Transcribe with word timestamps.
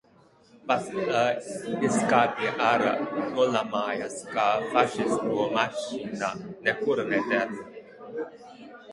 Pats 0.69 0.85
izkāpj 1.89 2.47
ārā, 2.67 2.93
nolamājas, 3.35 4.15
ka 4.37 4.45
fašistu 4.71 5.45
mašīna 5.57 6.31
nekur 6.69 7.03
neder. 7.11 7.53